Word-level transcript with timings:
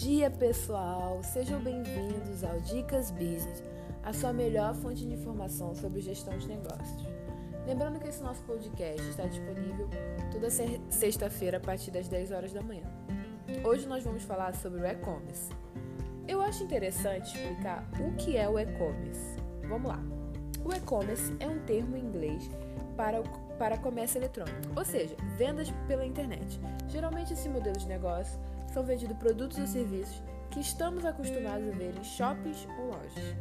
dia, 0.00 0.30
pessoal! 0.30 1.22
Sejam 1.22 1.60
bem-vindos 1.60 2.42
ao 2.42 2.58
Dicas 2.60 3.10
Business, 3.10 3.62
a 4.02 4.14
sua 4.14 4.32
melhor 4.32 4.74
fonte 4.74 5.06
de 5.06 5.12
informação 5.12 5.74
sobre 5.74 6.00
gestão 6.00 6.38
de 6.38 6.48
negócios. 6.48 7.06
Lembrando 7.66 8.00
que 8.00 8.08
esse 8.08 8.22
nosso 8.22 8.42
podcast 8.44 9.06
está 9.10 9.26
disponível 9.26 9.90
toda 10.32 10.48
sexta-feira 10.88 11.58
a 11.58 11.60
partir 11.60 11.90
das 11.90 12.08
10 12.08 12.32
horas 12.32 12.50
da 12.50 12.62
manhã. 12.62 12.90
Hoje 13.62 13.86
nós 13.86 14.02
vamos 14.02 14.22
falar 14.22 14.54
sobre 14.54 14.80
o 14.80 14.86
e-commerce. 14.86 15.52
Eu 16.26 16.40
acho 16.40 16.64
interessante 16.64 17.36
explicar 17.36 17.86
o 18.00 18.16
que 18.16 18.38
é 18.38 18.48
o 18.48 18.58
e-commerce. 18.58 19.36
Vamos 19.68 19.86
lá. 19.86 20.02
O 20.64 20.72
e-commerce 20.72 21.36
é 21.38 21.46
um 21.46 21.58
termo 21.66 21.94
em 21.94 22.06
inglês 22.06 22.50
para, 22.96 23.20
o, 23.20 23.24
para 23.58 23.76
comércio 23.76 24.18
eletrônico, 24.18 24.72
ou 24.74 24.84
seja, 24.84 25.14
vendas 25.36 25.70
pela 25.86 26.06
internet. 26.06 26.58
Geralmente 26.88 27.34
esse 27.34 27.50
modelo 27.50 27.78
de 27.78 27.86
negócio 27.86 28.40
são 28.70 28.82
vendidos 28.82 29.16
produtos 29.16 29.58
ou 29.58 29.66
serviços 29.66 30.22
que 30.50 30.60
estamos 30.60 31.04
acostumados 31.04 31.68
a 31.68 31.76
ver 31.76 31.94
em 31.96 32.04
shoppings 32.04 32.66
ou 32.78 32.86
lojas. 32.86 33.36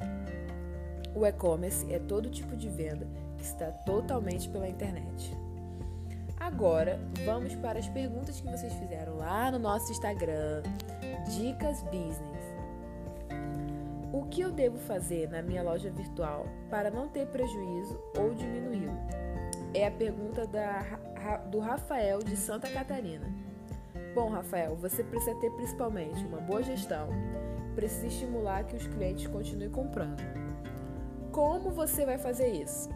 O 1.16 1.26
e-commerce 1.26 1.92
é 1.92 2.00
todo 2.00 2.30
tipo 2.30 2.56
de 2.56 2.70
venda 2.70 3.08
que 3.38 3.44
está 3.44 3.72
totalmente 3.72 4.48
pela 4.50 4.68
internet. 4.68 5.36
Agora, 6.40 7.00
vamos 7.26 7.56
para 7.56 7.80
as 7.80 7.88
perguntas 7.90 8.40
que 8.40 8.50
vocês 8.50 8.74
fizeram 8.74 9.18
lá 9.18 9.52
no 9.52 9.60
nosso 9.60 9.92
Instagram, 9.92 10.64
Dicas 11.28 11.82
Business. 11.84 12.40
O 14.14 14.26
que 14.26 14.42
eu 14.42 14.52
devo 14.52 14.78
fazer 14.78 15.30
na 15.30 15.42
minha 15.42 15.62
loja 15.62 15.92
virtual 15.92 16.46
para 16.70 16.90
não 16.90 17.08
ter 17.08 17.28
prejuízo 17.28 18.00
ou 18.18 18.34
diminuí-lo? 18.34 18.98
É 19.74 19.86
a 19.86 19.92
pergunta 19.92 20.48
da, 20.48 20.82
do 21.52 21.60
Rafael 21.60 22.20
de 22.20 22.36
Santa 22.36 22.70
Catarina. 22.70 23.49
Bom, 24.20 24.28
Rafael, 24.28 24.76
você 24.76 25.02
precisa 25.02 25.34
ter 25.36 25.50
principalmente 25.52 26.26
uma 26.26 26.42
boa 26.42 26.62
gestão, 26.62 27.08
precisa 27.74 28.08
estimular 28.08 28.66
que 28.66 28.76
os 28.76 28.86
clientes 28.86 29.26
continuem 29.28 29.70
comprando. 29.70 30.22
Como 31.32 31.70
você 31.70 32.06
vai 32.06 32.18
fazer 32.18 32.50
isso? 32.50 32.90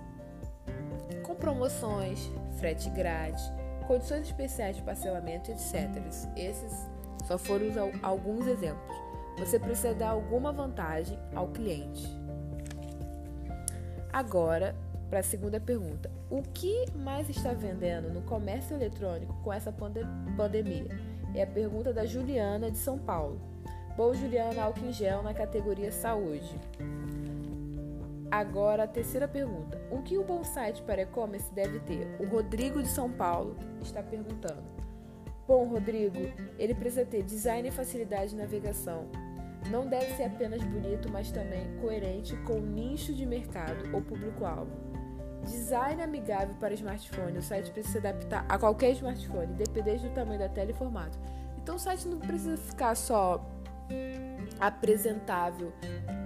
Com 1.25 1.33
promoções, 1.33 2.30
frete 2.59 2.89
grátis, 2.89 3.42
condições 3.88 4.28
especiais 4.28 4.75
de 4.75 4.81
parcelamento, 4.81 5.50
etc. 5.50 5.89
Esses 6.36 6.89
só 7.26 7.38
foram 7.38 7.67
alguns 8.02 8.45
exemplos. 8.45 8.98
Você 9.39 9.58
precisa 9.58 9.94
dar 9.94 10.09
alguma 10.09 10.52
vantagem 10.52 11.17
ao 11.33 11.48
cliente. 11.48 12.05
Agora, 14.11 14.76
para 15.09 15.20
a 15.20 15.23
segunda 15.23 15.58
pergunta: 15.58 16.11
o 16.30 16.42
que 16.42 16.86
mais 16.98 17.30
está 17.30 17.53
vendendo 17.53 18.14
no 18.14 18.23
comércio 18.23 18.76
eletrônico 18.76 19.33
com 19.42 19.53
essa 19.53 19.72
pandemia? 19.72 21.12
É 21.36 21.44
a 21.44 21.48
pergunta 21.48 21.92
da 21.92 22.06
Juliana 22.06 22.70
de 22.70 22.78
São 22.78 22.98
Paulo. 22.98 23.42
Bom, 23.98 24.14
Juliana, 24.14 24.64
álcool 24.64 24.86
em 24.86 24.92
gel 24.92 25.23
na 25.23 25.34
categoria 25.34 25.92
saúde. 25.92 26.59
Agora 28.30 28.84
a 28.84 28.88
terceira 28.88 29.28
pergunta: 29.28 29.80
o 29.92 30.02
que 30.02 30.17
o 30.17 30.23
bom 30.23 30.44
site 30.44 30.81
para 30.81 31.04
e-commerce 31.04 31.54
deve 31.54 31.80
ter? 31.81 32.08
O 32.20 32.28
Rodrigo 32.28 32.81
de 32.81 32.88
São 32.88 33.11
Paulo 33.11 33.56
está 33.81 34.02
perguntando. 34.02 34.64
Bom, 35.48 35.66
Rodrigo, 35.67 36.20
ele 36.58 36.73
precisa 36.73 37.06
ter 37.06 37.22
design 37.22 37.67
e 37.67 37.72
facilidade 37.72 38.31
de 38.31 38.38
navegação. 38.38 39.08
Não 39.70 39.88
deve 39.88 40.16
ser 40.16 40.23
apenas 40.23 40.64
bonito, 40.64 41.11
mas 41.11 41.31
também 41.31 41.78
coerente 41.81 42.36
com 42.38 42.54
o 42.54 42.66
nicho 42.66 43.14
de 43.14 43.26
mercado 43.26 43.94
ou 43.94 44.02
público-alvo. 44.02 44.72
Design 45.45 46.02
amigável 46.02 46.55
para 46.59 46.73
smartphone. 46.73 47.38
O 47.38 47.41
site 47.41 47.72
precisa 47.72 47.99
se 47.99 48.08
adaptar 48.08 48.45
a 48.47 48.58
qualquer 48.58 48.91
smartphone, 48.91 49.53
independente 49.53 50.03
do 50.03 50.13
tamanho 50.13 50.39
da 50.39 50.49
tela 50.49 50.72
e 50.72 50.73
formato. 50.73 51.17
Então 51.61 51.75
o 51.75 51.80
site 51.80 52.08
não 52.08 52.19
precisa 52.19 52.58
ficar 52.58 52.95
só 52.95 53.45
apresentável 54.59 55.71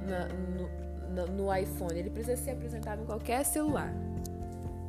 na, 0.05 0.27
no, 0.27 1.27
no, 1.27 1.55
iPhone, 1.55 1.97
ele 1.97 2.09
precisa 2.09 2.37
ser 2.37 2.51
apresentável 2.51 3.03
em 3.03 3.07
qualquer 3.07 3.43
celular. 3.45 3.93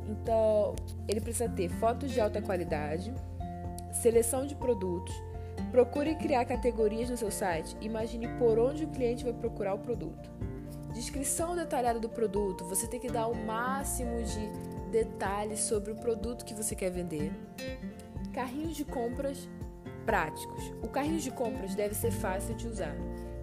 Então, 0.07 0.75
ele 1.07 1.21
precisa 1.21 1.47
ter 1.49 1.69
fotos 1.69 2.11
de 2.11 2.19
alta 2.19 2.41
qualidade, 2.41 3.13
seleção 3.91 4.45
de 4.45 4.55
produtos, 4.55 5.13
procure 5.71 6.15
criar 6.15 6.45
categorias 6.45 7.09
no 7.09 7.17
seu 7.17 7.29
site, 7.29 7.75
imagine 7.81 8.27
por 8.39 8.57
onde 8.57 8.85
o 8.85 8.87
cliente 8.87 9.23
vai 9.23 9.33
procurar 9.33 9.75
o 9.75 9.79
produto. 9.79 10.29
Descrição 10.93 11.55
detalhada 11.55 11.99
do 11.99 12.09
produto, 12.09 12.65
você 12.65 12.87
tem 12.87 12.99
que 12.99 13.09
dar 13.09 13.27
o 13.27 13.35
máximo 13.35 14.21
de 14.23 14.89
detalhes 14.91 15.59
sobre 15.61 15.91
o 15.91 15.95
produto 15.95 16.43
que 16.43 16.53
você 16.53 16.75
quer 16.75 16.89
vender. 16.89 17.31
Carrinhos 18.33 18.75
de 18.75 18.83
compras 18.83 19.47
práticos. 20.05 20.73
O 20.81 20.87
carrinho 20.87 21.19
de 21.19 21.31
compras 21.31 21.75
deve 21.75 21.93
ser 21.93 22.11
fácil 22.11 22.55
de 22.55 22.67
usar. 22.67 22.95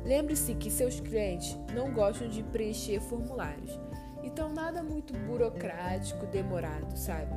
Lembre-se 0.04 0.54
que 0.54 0.70
seus 0.70 1.00
clientes 1.00 1.56
não 1.74 1.92
gostam 1.92 2.28
de 2.28 2.42
preencher 2.42 3.00
formulários. 3.00 3.78
Então, 4.22 4.48
nada 4.48 4.82
muito 4.82 5.12
burocrático, 5.12 6.26
demorado, 6.26 6.96
sabe? 6.96 7.32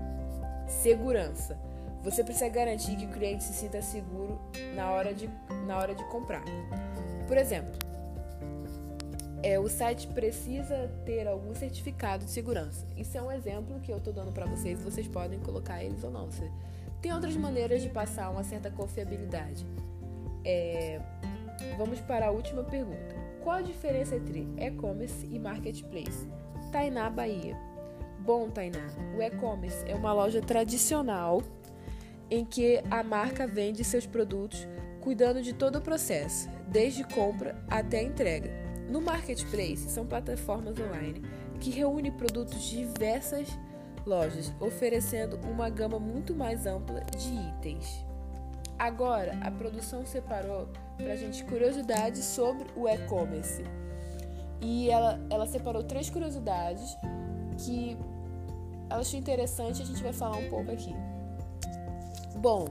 Segurança. 0.68 1.60
Você 2.04 2.24
precisa 2.24 2.50
garantir 2.50 2.96
que 2.96 3.06
o 3.06 3.10
cliente 3.10 3.44
se 3.44 3.54
sinta 3.54 3.82
seguro 3.82 4.40
na 4.76 4.90
hora 4.92 5.14
de, 5.14 5.30
na 5.68 5.78
hora 5.78 5.94
de 5.94 6.04
comprar. 6.06 6.44
Por 7.28 7.38
exemplo, 7.38 7.74
é, 9.42 9.60
o 9.60 9.70
site 9.70 10.08
precisa 10.08 10.90
ter 11.06 11.28
algum 11.28 11.54
certificado 11.56 12.26
de 12.26 12.32
segurança. 12.32 12.86
Isso 12.98 13.18
é 13.18 13.22
um 13.22 13.32
exemplo 13.32 13.80
que 13.80 13.92
eu 13.92 13.98
estou 13.98 14.12
dando 14.12 14.32
para 14.32 14.46
vocês. 14.46 14.82
Vocês 14.82 15.08
podem 15.08 15.40
colocar 15.40 15.84
eles 15.84 16.04
ou 16.04 16.12
não. 16.12 16.30
Tem 17.02 17.14
outras 17.14 17.36
maneiras 17.36 17.82
de 17.82 17.90
passar 17.90 18.30
uma 18.30 18.44
certa 18.44 18.70
confiabilidade. 18.70 19.66
É... 20.44 21.00
Vamos 21.78 22.00
para 22.02 22.28
a 22.28 22.32
última 22.32 22.64
pergunta. 22.64 23.16
Qual 23.44 23.58
a 23.58 23.62
diferença 23.62 24.16
entre 24.16 24.48
e-commerce 24.58 25.26
e 25.26 25.40
marketplace? 25.40 26.28
Tainá, 26.72 27.10
Bahia. 27.10 27.58
Bom, 28.20 28.50
Tainá, 28.50 28.88
o 29.18 29.22
e-commerce 29.22 29.84
é 29.90 29.96
uma 29.96 30.14
loja 30.14 30.42
tradicional 30.42 31.42
em 32.30 32.46
que 32.46 32.84
a 32.92 33.02
marca 33.02 33.48
vende 33.48 33.84
seus 33.84 34.06
produtos 34.06 34.68
cuidando 35.02 35.42
de 35.42 35.54
todo 35.54 35.78
o 35.78 35.82
processo, 35.82 36.50
desde 36.68 37.04
compra 37.06 37.56
até 37.70 38.04
entrega. 38.04 38.69
No 38.90 39.00
Marketplace, 39.00 39.90
são 39.90 40.06
plataformas 40.06 40.76
online 40.80 41.22
que 41.60 41.70
reúnem 41.70 42.12
produtos 42.12 42.64
de 42.64 42.78
diversas 42.78 43.48
lojas, 44.06 44.52
oferecendo 44.60 45.38
uma 45.48 45.70
gama 45.70 46.00
muito 46.00 46.34
mais 46.34 46.66
ampla 46.66 47.02
de 47.02 47.30
itens. 47.30 48.04
Agora, 48.80 49.38
a 49.42 49.52
produção 49.52 50.06
separou 50.06 50.70
para 50.98 51.14
a 51.14 51.16
gente 51.16 51.44
curiosidades 51.44 52.24
sobre 52.24 52.66
o 52.76 52.88
e-commerce. 52.88 53.64
E 54.62 54.90
ela, 54.90 55.20
ela 55.30 55.46
separou 55.46 55.84
três 55.84 56.10
curiosidades 56.10 56.98
que 57.58 57.98
ela 58.90 59.02
achou 59.02 59.20
interessante 59.20 59.80
e 59.80 59.84
a 59.84 59.86
gente 59.86 60.02
vai 60.02 60.14
falar 60.14 60.38
um 60.38 60.50
pouco 60.50 60.72
aqui. 60.72 60.96
Bom, 62.38 62.68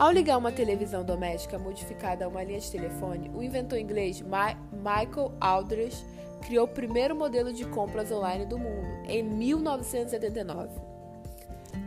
ao 0.00 0.10
ligar 0.10 0.38
uma 0.38 0.50
televisão 0.50 1.04
doméstica 1.04 1.58
modificada 1.58 2.24
a 2.24 2.28
uma 2.28 2.42
linha 2.42 2.58
de 2.58 2.70
telefone, 2.70 3.30
o 3.34 3.42
inventor 3.42 3.78
inglês 3.78 4.22
Ma 4.22 4.54
Michael 4.72 5.30
Aldrich 5.38 6.02
criou 6.40 6.64
o 6.64 6.68
primeiro 6.68 7.14
modelo 7.14 7.52
de 7.52 7.66
compras 7.66 8.10
online 8.10 8.46
do 8.46 8.58
mundo 8.58 8.88
em 9.06 9.22
1979. 9.22 10.70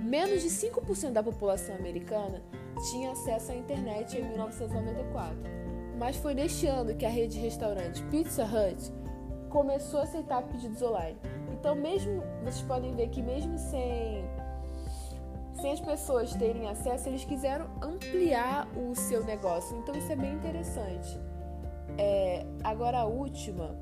Menos 0.04 0.44
de 0.44 0.50
5% 0.50 1.10
da 1.10 1.24
população 1.24 1.74
americana 1.74 2.40
tinha 2.92 3.14
acesso 3.14 3.52
à 3.52 3.56
internet 3.56 4.16
em 4.16 4.30
1994, 4.30 5.36
mas 5.98 6.16
foi 6.16 6.36
neste 6.36 6.68
ano 6.68 6.96
que 6.96 7.08
a 7.08 7.10
rede 7.10 7.34
de 7.34 7.40
restaurantes 7.40 8.02
Pizza 8.12 8.46
Hut 8.46 8.94
começou 9.50 10.02
a 10.02 10.04
aceitar 10.04 10.44
pedidos 10.44 10.84
online. 10.84 11.18
Então, 11.52 11.74
mesmo 11.74 12.22
vocês 12.44 12.62
podem 12.62 12.92
ver 12.94 13.10
que 13.10 13.24
mesmo 13.24 13.58
sem 13.58 14.24
sem 15.64 15.72
as 15.72 15.80
pessoas 15.80 16.34
terem 16.34 16.68
acesso, 16.68 17.08
eles 17.08 17.24
quiseram 17.24 17.70
ampliar 17.82 18.68
o 18.78 18.94
seu 18.94 19.24
negócio. 19.24 19.78
Então 19.78 19.96
isso 19.96 20.12
é 20.12 20.16
bem 20.16 20.34
interessante. 20.34 21.18
É, 21.98 22.46
agora 22.66 23.00
a 23.00 23.06
última, 23.06 23.74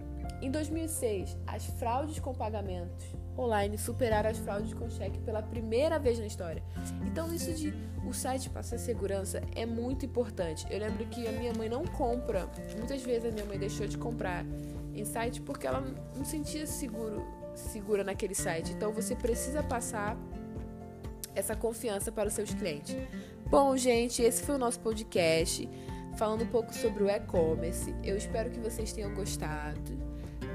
em 0.43 0.51
2006, 0.51 1.35
as 1.47 1.65
fraudes 1.65 2.19
com 2.19 2.35
pagamentos 2.35 3.03
online 3.35 3.79
superaram 3.79 4.29
as 4.29 4.37
fraudes 4.37 4.75
com 4.75 4.87
cheque 4.91 5.19
pela 5.21 5.41
primeira 5.41 5.97
vez 5.97 6.19
na 6.19 6.27
história. 6.27 6.61
Então 7.03 7.33
isso 7.33 7.51
de 7.51 7.73
o 8.05 8.13
site 8.13 8.47
passar 8.51 8.77
segurança 8.77 9.41
é 9.55 9.65
muito 9.65 10.05
importante. 10.05 10.67
Eu 10.69 10.77
lembro 10.77 11.03
que 11.07 11.27
a 11.27 11.31
minha 11.31 11.51
mãe 11.51 11.67
não 11.67 11.83
compra, 11.83 12.47
muitas 12.77 13.01
vezes 13.01 13.25
a 13.25 13.31
minha 13.31 13.45
mãe 13.45 13.57
deixou 13.57 13.87
de 13.87 13.97
comprar 13.97 14.45
em 14.93 15.03
site 15.03 15.41
porque 15.41 15.65
ela 15.65 15.81
não 16.15 16.25
sentia 16.25 16.67
seguro, 16.67 17.25
segura 17.55 18.03
naquele 18.03 18.35
site. 18.35 18.71
Então 18.71 18.93
você 18.93 19.15
precisa 19.15 19.63
passar 19.63 20.15
essa 21.41 21.55
confiança 21.55 22.11
para 22.11 22.29
os 22.29 22.33
seus 22.33 22.53
clientes. 22.53 22.95
Bom, 23.49 23.75
gente, 23.75 24.21
esse 24.21 24.43
foi 24.43 24.55
o 24.55 24.57
nosso 24.57 24.79
podcast 24.79 25.67
falando 26.17 26.43
um 26.43 26.47
pouco 26.47 26.73
sobre 26.73 27.03
o 27.03 27.09
e-commerce. 27.09 27.93
Eu 28.03 28.15
espero 28.15 28.49
que 28.49 28.59
vocês 28.59 28.93
tenham 28.93 29.13
gostado. 29.13 29.91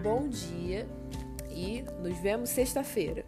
Bom 0.02 0.28
dia 0.28 0.86
e 1.50 1.84
nos 2.02 2.18
vemos 2.18 2.50
sexta-feira. 2.50 3.24